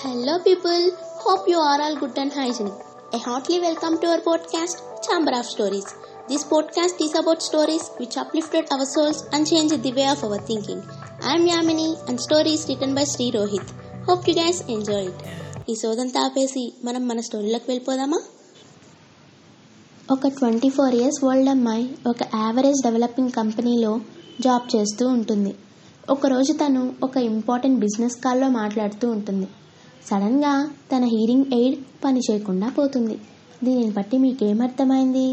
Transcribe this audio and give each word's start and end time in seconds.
Hello 0.00 0.38
people 0.38 0.90
hope 1.20 1.50
you 1.50 1.58
are 1.58 1.80
all 1.80 1.96
good 1.98 2.18
and 2.18 2.32
hygienic 2.32 2.78
I 3.14 3.18
heartily 3.18 3.58
welcome 3.58 3.98
to 3.98 4.06
our 4.06 4.20
podcast 4.26 4.78
chamber 5.06 5.34
of 5.34 5.50
stories 5.50 5.90
this 6.28 6.52
podcast 6.52 7.02
is 7.02 7.16
about 7.16 7.42
stories 7.42 7.90
which 8.00 8.18
uplifted 8.18 8.66
our 8.72 8.86
souls 8.86 9.34
and 9.34 9.54
change 9.54 9.74
the 9.74 9.92
way 9.92 10.04
of 10.04 10.24
our 10.24 10.42
thinking 10.42 10.82
I am 11.30 11.48
Yamini 11.48 11.96
and 12.08 12.20
stories 12.20 12.68
written 12.68 12.94
by 12.94 13.04
Shri 13.04 13.30
Rohit 13.30 13.70
hope 14.10 14.28
you 14.28 14.34
guys 14.34 14.62
enjoy 14.70 15.06
it 15.06 15.70
ఈ 15.70 15.74
శోధంతా 15.74 16.20
తాపేసి 16.20 16.72
మనం 16.84 17.08
మన 17.08 17.20
స్టోరీలోకి 17.20 17.64
వెళ్ళిపోదామా? 17.68 18.20
ఒక 20.12 20.28
twenty 20.28 20.68
four 20.68 20.94
years 20.94 21.24
old 21.24 21.48
అమ్మాయి 21.48 21.96
ఒక 22.06 22.22
average 22.22 22.82
developing 22.82 23.30
కంపెనీలో 23.30 24.00
జాబ్ 24.40 24.76
చేస్తూ 24.76 25.08
ఉంటుంది. 25.08 25.54
ఒకరోజు 26.10 26.52
తను 26.52 26.94
ఒక 27.02 27.16
ఇంపార్టెంట్ 27.16 27.80
బిజినెస్ 27.80 28.16
కాల్లో 28.16 28.48
మాట్లాడుతూ 28.48 29.10
ఉంటుంది. 29.10 29.48
సడన్గా 30.08 30.52
తన 30.92 31.04
హీరింగ్ 31.14 31.52
ఎయిడ్ 31.58 31.76
పని 32.04 32.20
చేయకుండా 32.28 32.68
పోతుంది. 32.78 33.16
దీనిని 33.64 33.92
బట్టి 33.98 34.16
మీకేమర్థమైంది 34.18 35.26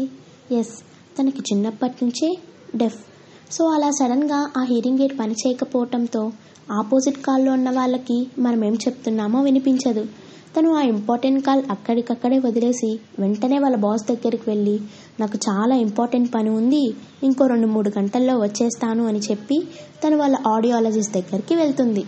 ఎస్ 0.58 0.74
తనకి 1.18 1.42
చిన్నప్పటి 1.48 1.96
నుంచే 2.04 2.28
డెఫ్. 2.82 3.00
సో 3.54 3.62
అలా 3.76 3.90
సడన్గా 3.90 4.40
ఆ 4.58 4.62
హీరింగ్ 4.70 5.02
ఎయిడ్ 5.04 5.16
పని 5.18 5.34
చేయకపోవటంతో 5.42 6.22
ఆపోజిట్ 6.80 7.18
కాల్లో 7.26 7.52
ఉన్న 7.52 7.70
వాళ్ళకి 7.70 8.18
మనం 8.38 8.60
ఏం 8.64 8.74
చెప్తున్నామో 8.84 9.38
వినిపించదు. 9.48 10.04
తను 10.54 10.68
ఆ 10.78 10.80
ఇంపార్టెంట్ 10.92 11.40
కాల్ 11.46 11.62
అక్కడికక్కడే 11.70 12.38
వదిలేసి 12.46 12.90
వెంటనే 13.22 13.58
వాళ్ళ 13.58 13.76
బాస్ 13.76 14.04
దగ్గరికి 14.08 14.46
వెళ్ళి 14.50 14.76
నాకు 15.20 15.36
చాలా 15.46 15.74
ఇంపార్టెంట్ 15.86 16.28
పని 16.34 16.50
ఉంది 16.50 16.84
ఇంకో 17.28 17.46
రెండు 17.46 17.66
మూడు 17.66 17.90
గంటల్లో 17.98 18.34
వచ్చేస్తాను 18.38 19.02
అని 19.10 19.20
చెప్పి 19.28 19.58
తను 20.04 20.16
వాళ్ళ 20.16 20.36
ఆడియాలజిస్ట్ 20.54 21.14
దగ్గరికి 21.18 21.54
వెళ్తుంది. 21.54 22.02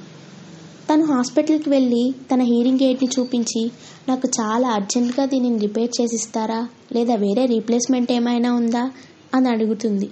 తను 0.90 1.04
హాస్పిటల్కి 1.04 1.70
వెళ్ళి 1.70 2.14
తన 2.34 2.42
హీరింగ్ 2.42 2.78
ఎయిడ్ని 2.82 3.08
చూపించి 3.18 3.70
నాకు 4.08 4.28
చాలా 4.28 4.68
అర్జెంటుగా 4.68 5.26
దీనిని 5.26 5.58
రిపేర్ 5.58 5.90
చేసిస్తారా? 6.00 6.68
లేదా 6.92 7.14
వేరే 7.14 7.46
రీప్లేస్మెంట్ 7.46 8.12
ఏమైనా 8.12 8.52
ఉందా? 8.52 8.90
అని 9.34 9.48
అడుగుతుంది. 9.48 10.10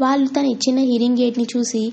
వాళ్ళు 0.00 0.28
తను 0.28 0.46
ఇచ్చిన 0.46 0.78
హీరింగ్ 0.78 1.18
ఎయిడ్ని 1.18 1.46
చూసి 1.56 1.92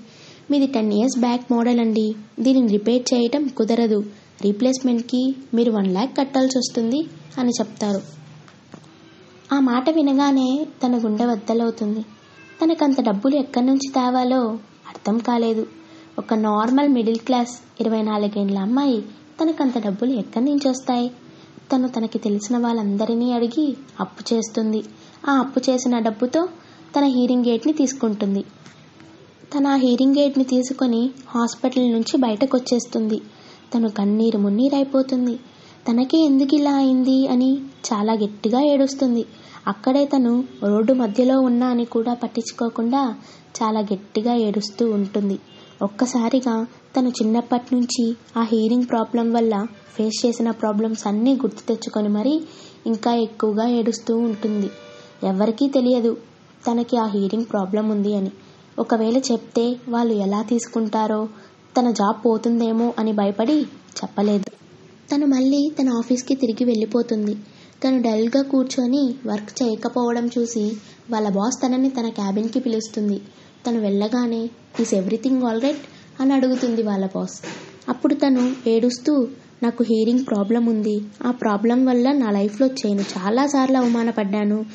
మీది 0.52 0.68
టెన్ 0.68 0.94
ఇయర్స్ 0.94 1.20
బ్యాక్ 1.20 1.52
మోడల్ 1.52 1.80
అండి. 1.80 2.14
దీనిని 2.40 2.68
రిపేర్ 2.68 3.14
చేయటం 3.14 3.48
కుదరదు. 3.58 4.04
రీప్లేస్మెంట్కి 4.42 5.36
మీరు 5.54 5.72
వన్ 5.72 5.88
ల్యాక్ 5.88 6.18
కట్టాల్సి 6.18 6.58
వస్తుంది 6.58 7.08
అని 7.38 7.50
చెప్తారు. 7.50 8.02
ఆ 9.54 9.60
మాట 9.60 9.90
వినగానే 9.90 10.68
తన 10.86 10.98
గుండె 10.98 11.26
వద్దలవుతుంది. 11.26 12.02
తనకంత 12.64 13.02
డబ్బులు 13.02 13.36
ఎక్కడి 13.36 13.66
నుంచి 13.66 13.94
తేవాలో 13.94 14.42
అర్థం 14.88 15.18
కాలేదు. 15.18 15.66
ఒక 16.20 16.34
నార్మల్ 16.34 16.90
మిడిల్ 16.90 17.20
క్లాస్ 17.20 17.54
ఇరవై 17.82 18.02
నాలుగేండ్ల 18.02 18.58
అమ్మాయి 18.58 19.02
తనకంత 19.40 19.78
డబ్బులు 19.78 20.12
ఎక్కడి 20.14 20.46
నుంచి 20.46 20.70
వస్తాయి? 20.70 21.12
తను 21.72 21.88
తనకి 21.88 22.20
తెలిసిన 22.20 22.58
వాళ్ళందరినీ 22.58 23.34
అడిగి 23.34 23.66
అప్పు 24.00 24.34
చేస్తుంది. 24.34 24.82
ఆ 25.30 25.34
అప్పు 25.40 25.60
చేసిన 25.70 26.00
డబ్బుతో 26.00 26.42
తన 26.96 27.04
హీరింగ్ 27.04 27.46
ఎయిడ్ని 27.46 27.74
తీసుకుంటుంది. 27.74 28.42
తన 29.54 29.68
ఆ 29.68 29.76
హీరింగ్ 29.76 30.18
ఎయిడ్ని 30.18 30.44
తీసుకొని 30.44 31.02
హాస్పిటల్ 31.28 31.92
నుంచి 31.92 32.18
బయటకు 32.18 32.58
వచ్చేస్తుంది 32.58 33.20
తను 33.74 33.90
కన్నీరు 33.90 34.38
మున్నీరైపోతుంది. 34.38 35.36
తనకే 35.88 36.18
ఎందుకు 36.26 36.56
ఇలా 36.56 36.74
అయింది 36.74 37.28
అని 37.28 37.52
చాలా 37.90 38.14
గట్టిగా 38.14 38.62
ఏడుస్తుంది. 38.62 39.26
అక్కడే 39.68 40.06
తను 40.06 40.34
రోడ్డు 40.64 40.94
మధ్యలో 40.94 41.40
ఉన్నా 41.40 41.68
అని 41.68 41.86
కూడా 41.86 42.14
పట్టించుకోకుండా 42.14 43.02
చాలా 43.62 43.80
గట్టిగా 43.80 44.34
ఏడుస్తూ 44.48 44.92
ఉంటుంది. 44.92 45.38
ఒక్కసారిగా 45.82 46.68
తను 46.98 47.10
చిన్నప్పటి 47.10 47.76
నుంచి 47.76 48.04
ఆ 48.38 48.44
హీరింగ్ 48.44 48.90
ప్రాబ్లం 48.90 49.34
వల్ల 49.34 49.68
ఫేస్ 49.96 50.26
చేసిన 50.26 50.52
ప్రాబ్లమ్స్ 50.52 51.08
అన్నీ 51.08 51.34
గుర్తు 51.36 51.68
తెచ్చుకొని 51.68 52.10
మరీ 52.10 52.42
ఇంకా 52.88 53.14
ఎక్కువగా 53.14 53.68
ఏడుస్తూ 53.68 54.18
ఉంటుంది. 54.18 54.70
ఎవరికీ 55.24 55.70
తెలియదు 55.70 56.18
తనకి 56.68 56.98
ఆ 56.98 57.06
హీరింగ్ 57.06 57.46
ప్రాబ్లం 57.52 57.90
ఉంది 57.90 58.16
అని. 58.16 58.32
ఒకవేళ 58.80 59.18
చెప్తే 59.18 59.80
వాళ్ళు 59.90 60.14
ఎలా 60.14 60.42
తీసుకుంటారో 60.42 61.28
తన 61.78 61.92
జాబ్ 61.92 62.26
పోతుందేమో 62.26 62.94
అని 63.00 63.14
భయపడి 63.14 63.58
చెప్పలేదు. 64.00 64.50
తను 65.12 65.26
మళ్ళీ 65.26 65.72
తన 65.82 65.90
ఆఫీస్కి 65.90 66.36
తిరిగి 66.36 66.64
వెళ్ళిపోతుంది. 66.66 67.36
తను 67.84 68.02
డల్గా 68.02 68.42
కూర్చొని 68.42 69.16
వర్క్ 69.26 69.64
చేయకపోవడం 69.64 70.30
చూసి 70.38 70.78
వాళ్ళ 71.10 71.30
బాస్ 71.30 71.62
తనని 71.62 71.90
తన 71.90 72.10
క్యాబిన్కి 72.10 72.60
పిలుస్తుంది. 72.60 73.22
తను 73.68 73.80
వెళ్ళగానే 73.80 74.50
ఈస్ 74.80 74.94
ఎవ్రీథింగ్ 74.94 75.44
ఆల్ 75.44 75.62
రైట్ 75.62 75.82
అని 76.22 76.34
అడుగుతుంది 76.34 76.84
వాళ్ళ 76.84 77.06
బాస్. 77.06 77.42
అప్పుడు 77.90 78.14
తను 78.14 78.56
ఏడుస్తూ 78.68 79.28
నాకు 79.64 79.84
హీరింగ్ 79.84 80.20
ప్రాబ్లం 80.20 80.66
ఉంది. 80.66 81.02
ఆ 81.26 81.32
ప్రాబ్లం 81.32 81.86
వల్ల 81.86 82.12
నా 82.12 82.32
లైఫ్లో 82.32 82.68
చేయను. 82.68 83.02
చాలాసార్లు 83.02 83.78
అవమానపడ్డాను. 83.78 84.66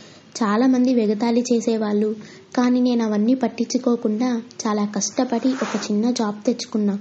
చాలామంది 0.43 0.95
వెగతాళి 0.95 1.41
చేసేవాళ్ళు. 1.41 2.17
కానీ 2.57 2.81
నేను 2.81 3.05
అవన్నీ 3.05 3.35
పట్టించుకోకుండా 3.35 4.43
చాలా 4.67 4.85
కష్టపడి 4.85 5.49
ఒక 5.49 5.93
చిన్న 5.93 6.11
జాబ్ 6.11 6.47
తెచ్చుకున్నా. 6.47 6.99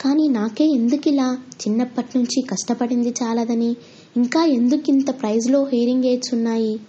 కానీ 0.00 0.28
నాకే 0.28 0.64
ఎందుకు 0.64 1.08
ఇలా? 1.08 1.38
చిన్నప్పటి 1.68 2.18
నుంచి 2.18 2.42
కష్టపడింది 2.42 3.08
చాలదని. 3.08 3.76
ఇంకా 4.16 4.44
ఎందుకు 4.44 4.82
ఇంత 4.88 5.20
ప్రైజ్లో 5.20 5.64
హీరింగ్ 5.64 6.04
ఎయిడ్స్ 6.04 6.34
ఉన్నాయి? 6.34 6.80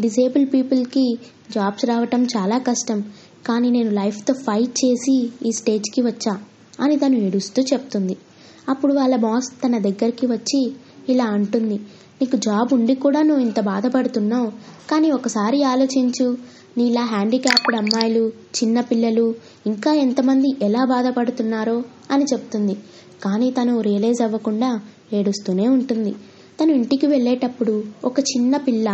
డిసేబుల్ 0.00 0.46
పీపుల్కి 0.54 1.18
జాబ్స్ 1.54 1.84
రావటం 1.84 2.24
చాలా 2.24 2.58
కష్టం. 2.58 3.04
కానీ 3.46 3.70
నేను 3.70 3.90
లైఫ్తో 3.90 4.34
ఫైట్ 4.46 4.74
చేసి 4.84 5.14
ఈ 5.46 5.52
స్టేజ్కి 5.52 6.02
వచ్చా 6.02 6.34
అని 6.80 6.96
తను 6.96 7.16
ఏడుస్తూ 7.16 7.62
చెప్తుంది. 7.62 8.16
అప్పుడు 8.68 8.92
వాళ్ళ 8.92 9.16
బాస్ 9.16 9.48
తన 9.64 9.78
దగ్గరికి 9.78 10.26
వచ్చి 10.26 10.60
ఇలా 11.08 11.24
అంటుంది 11.24 11.76
నీకు 12.20 12.36
జాబ్ 12.36 12.74
ఉండి 12.74 12.94
కూడా 12.94 13.22
నువ్వు 13.22 13.42
ఇంత 13.44 13.60
బాధపడుతున్నావు 13.60 14.48
కానీ 14.90 15.10
ఒకసారి 15.10 15.62
ఆలోచించు. 15.62 16.38
నీలా 16.78 17.04
హ్యాండిక్యాప్డ్ 17.04 17.76
అమ్మాయిలు 17.76 18.32
చిన్నపిల్లలు 18.56 19.34
ఇంకా 19.66 19.92
ఎంతమంది 19.94 20.50
ఎలా 20.62 20.84
బాధపడుతున్నారో 20.84 21.82
అని 22.10 22.24
చెప్తుంది. 22.24 22.74
కానీ 23.24 23.50
తను 23.50 23.80
రియలైజ్ 23.80 24.22
అవ్వకుండా 24.22 24.80
ఏడుస్తూనే 25.12 25.68
ఉంటుంది. 25.68 26.12
తను 26.60 26.72
ఇంటికి 26.72 27.06
వెళ్ళేటప్పుడు 27.06 27.84
ఒక 28.04 28.20
చిన్న 28.20 28.56
పిల్ల 28.56 28.88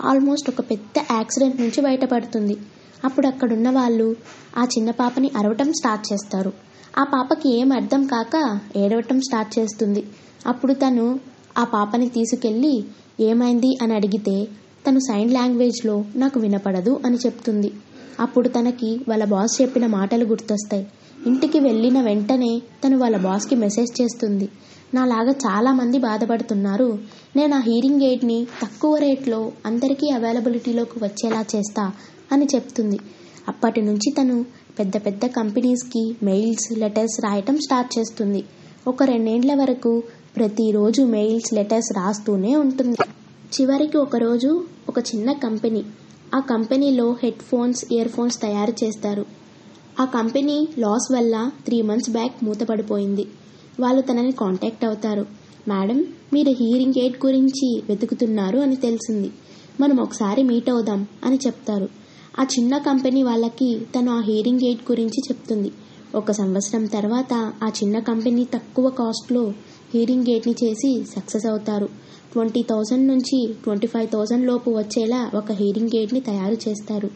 ఆల్మోస్ట్ 0.00 0.50
ఒక 0.50 0.60
పెద్ద 0.70 0.98
యాక్సిడెంట్ 1.12 1.60
నుంచి 1.60 1.80
బయటపడుతుంది. 1.80 2.56
అప్పుడు 3.04 3.26
అక్కడున్న 3.26 3.70
వాళ్ళు 3.70 4.16
ఆ 4.56 4.64
చిన్న 4.64 4.90
పాపని 4.90 5.30
అరవటం 5.36 5.72
స్టార్ట్ 5.72 6.12
చేస్తారు. 6.12 6.52
ఆ 6.98 7.04
పాపకి 7.04 7.48
ఏం 7.60 7.72
అర్థం 7.72 8.06
కాక 8.06 8.60
ఏడవటం 8.76 9.20
స్టార్ట్ 9.20 9.58
చేస్తుంది. 9.58 10.02
అప్పుడు 10.46 10.72
తను 10.72 11.20
ఆ 11.58 11.64
పాపని 11.64 12.08
తీసుకెళ్ళి 12.08 12.74
ఏమైంది 13.20 13.78
అని 13.82 13.94
అడిగితే 13.94 14.36
తను 14.86 14.98
సైన్ 14.98 15.32
లాంగ్వేజ్లో 15.32 16.04
నాకు 16.16 16.40
వినపడదు 16.40 17.00
అని 17.06 17.16
చెప్తుంది. 17.16 17.70
అప్పుడు 18.20 18.48
తనకి 18.48 19.00
వాళ్ళ 19.08 19.24
బాస్ 19.24 19.62
చెప్పిన 19.62 19.86
మాటలు 19.86 20.24
గుర్తొస్తాయి. 20.24 20.86
ఇంటికి 21.26 21.58
వెళ్ళిన 21.58 22.00
వెంటనే 22.00 22.62
తను 22.84 22.98
వాళ్ళ 22.98 23.16
బాస్కి 23.16 23.54
మెసేజ్ 23.54 24.02
చేస్తుంది. 24.02 24.48
నాలాగా 24.94 25.30
చాలామంది 25.30 25.98
బాధపడుతున్నారు. 25.98 26.98
నేను 27.36 27.54
ఆ 27.54 27.58
హీరింగ్ 27.58 28.02
ఎయిడ్ని 28.02 28.46
తక్కువ 28.62 28.96
రేట్లో 28.96 29.52
అందరికీ 29.66 30.10
అవైలబిలిటీలోకి 30.10 31.04
వచ్చేలా 31.04 31.44
చేస్తా 31.56 31.84
అని 32.32 32.46
చెప్తుంది. 32.54 32.98
అప్పటి 33.48 33.80
నుంచి 33.80 34.10
తను 34.10 34.44
పెద్ద 34.78 34.96
పెద్ద 34.96 35.26
కంపెనీస్కి 35.26 36.16
మెయిల్స్ 36.22 36.78
లెటర్స్ 36.78 37.24
రాయటం 37.24 37.58
స్టార్ట్ 37.58 37.98
చేస్తుంది. 37.98 38.44
ఒక 38.86 39.02
రెండేండ్ల 39.02 39.54
వరకు 39.54 40.02
ప్రతిరోజు 40.36 41.02
మెయిల్స్ 41.02 41.54
లెటర్స్ 41.54 41.96
రాస్తూనే 41.96 42.56
ఉంటుంది. 42.56 42.96
చివరికి 43.60 43.96
ఒకరోజు 43.96 44.64
ఒక 44.88 44.98
చిన్న 44.98 45.32
కంపెనీ 45.32 45.84
ఆ 46.34 46.40
కంపెనీలో 46.40 47.16
హెడ్ 47.22 47.38
ఫోన్స్ 47.38 47.84
ఇయర్ 47.92 48.08
ఫోన్స్ 48.08 48.40
తయారు 48.40 48.84
చేస్తారు. 48.84 49.26
ఆ 50.00 50.04
కంపెనీ 50.04 50.68
లాస్ 50.78 51.12
వల్ల 51.12 51.50
త్రీ 51.64 51.82
మంత్స్ 51.82 52.10
బ్యాక్ 52.10 52.44
మూతపడిపోయింది. 52.44 53.26
వాళ్ళు 53.80 54.02
తనని 54.02 54.32
కాంటాక్ట్ 54.32 54.84
అవుతారు. 54.84 55.26
మేడం 55.68 56.04
మీరు 56.32 56.48
హీరింగ్ 56.48 56.98
ఎయిడ్ 56.98 57.26
గురించి 57.26 57.82
వెతుకుతున్నారు 57.88 58.58
అని 58.58 58.76
తెలిసింది. 58.76 59.30
మనం 59.80 60.00
ఒకసారి 60.00 60.42
మీట్ 60.42 60.70
అవుదాం 60.70 61.06
అని 61.24 61.38
చెప్తారు. 61.46 61.88
ఆ 62.40 62.44
చిన్న 62.44 62.78
కంపెనీ 62.78 63.22
వాళ్ళకి 63.22 63.68
తను 63.94 64.10
ఆ 64.16 64.20
హీరింగ్ 64.20 64.64
ఎయిడ్ 64.66 64.82
గురించి 64.90 65.20
చెప్తుంది. 65.28 65.70
ఒక 66.14 66.30
సంవత్సరం 66.32 66.84
తర్వాత 66.86 67.32
ఆ 67.62 67.68
చిన్న 67.78 67.98
కంపెనీ 68.00 68.44
తక్కువ 68.54 68.86
కాస్ట్లో 68.90 69.42
హీరింగ్ 69.94 70.28
ఎయిడ్ని 70.28 70.54
చేసి 70.62 70.90
సక్సెస్ 71.16 71.46
అవుతారు. 71.46 71.88
ట్వంటీ 72.32 72.62
థౌజండ్ 72.62 73.06
నుంచి 73.08 73.38
ట్వంటీ 73.64 73.86
ఫైవ్ 73.86 74.08
థౌజండ్ 74.08 74.46
లోపు 74.46 74.70
వచ్చేలా 74.70 75.30
ఒక 75.34 75.52
హీరింగ్ 75.52 75.96
ఎయిడ్ని 75.96 76.20
తయారు 76.20 76.56
చేస్తారు. 76.68 77.10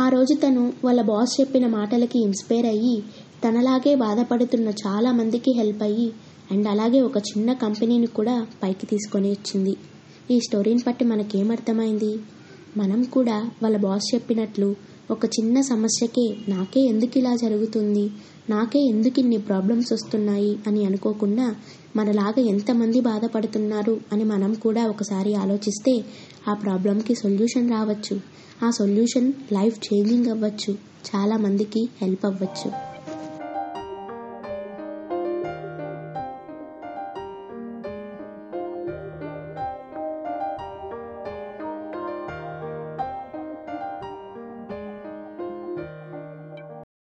ఆ 0.00 0.08
రోజు 0.08 0.34
తను 0.34 0.72
వాళ్ళ 0.84 1.02
బాస్ 1.02 1.40
చెప్పిన 1.40 1.66
మాటలకి 1.66 2.18
ఇన్స్పైర్ 2.18 2.66
అయ్యి 2.66 2.96
తనలాగే 3.44 3.94
బాధపడుతున్న 3.94 4.68
చాలా 4.84 5.12
మందికి 5.12 5.50
హెల్ప్ 5.50 5.82
అయ్యి 5.82 6.08
అండ్ 6.50 6.68
అలాగే 6.68 7.00
ఒక 7.00 7.18
చిన్న 7.30 7.52
కంపెనీని 7.52 8.06
కూడా 8.06 8.46
పైకి 8.62 8.86
తీసుకొని 8.86 9.30
వచ్చింది. 9.30 9.74
ఈ 10.30 10.38
స్టోరీని 10.40 10.82
బట్టి 10.86 11.04
మనకేమర్థమైంది 11.04 12.12
మనం 12.76 13.02
కూడా 13.02 13.50
వాళ్ళ 13.62 13.76
బాస్ 13.76 14.14
చెప్పినట్లు 14.14 14.68
ఒక 15.10 15.24
చిన్న 15.26 15.60
సమస్యకే 15.60 16.36
నాకే 16.48 16.80
ఎందుకు 16.80 17.18
ఇలా 17.18 17.36
జరుగుతుంది? 17.36 18.10
నాకే 18.50 18.80
ఎందుకు 18.80 19.20
ఇన్ని 19.20 19.38
ప్రాబ్లమ్స్ 19.38 19.92
వస్తున్నాయి? 19.92 20.58
అని 20.66 20.84
అనుకోకుండా 20.84 21.46
మనలాగా 21.96 22.42
ఎంతమంది 22.46 23.00
బాధపడుతున్నారు? 23.00 24.00
అని 24.12 24.24
మనం 24.24 24.54
కూడా 24.54 24.86
ఒకసారి 24.86 25.34
ఆలోచిస్తే 25.34 25.94
ఆ 26.48 26.54
ప్రాబ్లంకి 26.54 27.14
సొల్యూషన్ 27.14 27.70
రావచ్చు. 27.70 28.16
ఆ 28.62 28.70
సొల్యూషన్ 28.70 29.32
లైఫ్ 29.52 29.80
చేంజింగ్ 29.86 30.26
అవ్వచ్చు. 30.26 30.72
చాలామందికి 31.08 31.88
హెల్ప్ 32.02 32.26
అవ్వచ్చు. 32.26 32.95